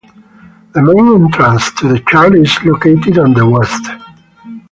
[0.73, 3.85] The main entrance to the church is located on the west.